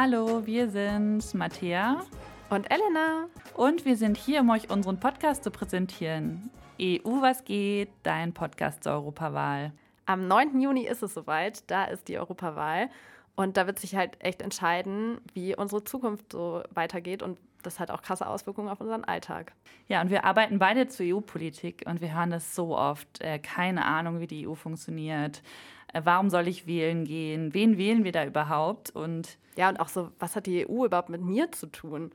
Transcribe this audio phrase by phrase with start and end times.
[0.00, 2.04] Hallo, wir sind Mattea
[2.50, 3.26] und Elena.
[3.54, 6.50] Und wir sind hier, um euch unseren Podcast zu präsentieren.
[6.80, 9.72] EU Was geht, dein Podcast zur Europawahl.
[10.06, 10.60] Am 9.
[10.60, 12.90] Juni ist es soweit, da ist die Europawahl.
[13.38, 17.22] Und da wird sich halt echt entscheiden, wie unsere Zukunft so weitergeht.
[17.22, 19.52] Und das hat auch krasse Auswirkungen auf unseren Alltag.
[19.86, 23.20] Ja, und wir arbeiten beide zur EU-Politik und wir hören das so oft.
[23.20, 25.44] Äh, keine Ahnung, wie die EU funktioniert.
[25.92, 27.54] Äh, warum soll ich wählen gehen?
[27.54, 28.90] Wen wählen wir da überhaupt?
[28.90, 32.10] Und ja, und auch so, was hat die EU überhaupt mit mir zu tun?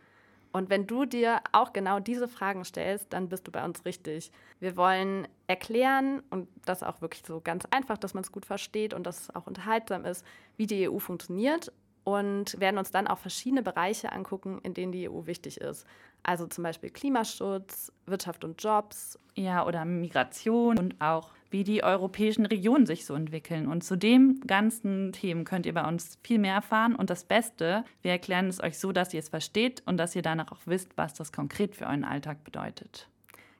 [0.54, 4.32] Und wenn du dir auch genau diese Fragen stellst, dann bist du bei uns richtig.
[4.60, 8.94] Wir wollen erklären und das auch wirklich so ganz einfach, dass man es gut versteht
[8.94, 10.24] und dass es auch unterhaltsam ist,
[10.56, 11.72] wie die EU funktioniert
[12.04, 15.88] und werden uns dann auch verschiedene Bereiche angucken, in denen die EU wichtig ist.
[16.22, 19.18] Also zum Beispiel Klimaschutz, Wirtschaft und Jobs.
[19.36, 23.68] Ja, oder Migration und auch wie die europäischen Regionen sich so entwickeln.
[23.68, 26.96] Und zu dem ganzen Themen könnt ihr bei uns viel mehr erfahren.
[26.96, 30.24] Und das Beste, wir erklären es euch so, dass ihr es versteht und dass ihr
[30.24, 33.08] danach auch wisst, was das konkret für euren Alltag bedeutet.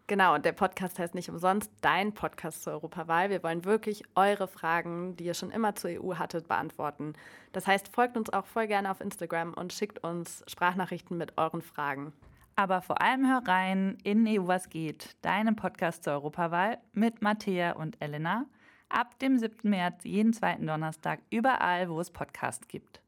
[0.08, 3.30] Genau, und der Podcast heißt nicht umsonst Dein Podcast zur Europawahl.
[3.30, 7.14] Wir wollen wirklich eure Fragen, die ihr schon immer zur EU hattet, beantworten.
[7.54, 11.62] Das heißt, folgt uns auch voll gerne auf Instagram und schickt uns Sprachnachrichten mit euren
[11.62, 12.12] Fragen.
[12.56, 17.72] Aber vor allem hör rein in EU Was geht, deinem Podcast zur Europawahl mit Matthäa
[17.72, 18.46] und Elena.
[18.90, 19.70] Ab dem 7.
[19.70, 23.02] März jeden zweiten Donnerstag überall, wo es Podcasts gibt.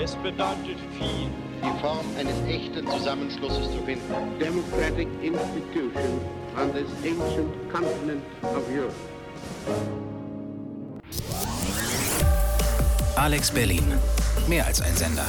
[0.00, 1.28] Es bedeutet viel,
[1.62, 4.38] die Form eines echten Zusammenschlusses zu finden.
[4.38, 6.20] Democratic institution
[6.56, 8.94] on this ancient continent of Europe.
[13.16, 13.84] Alex Berlin.
[14.48, 15.26] Mehr als ein Sender.